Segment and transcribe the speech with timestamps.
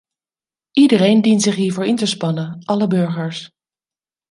[0.71, 3.51] Iedereen dient zich hiervoor in te spannen, alle burgers.